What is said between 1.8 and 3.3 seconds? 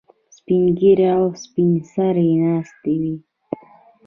سرې ناستې وي.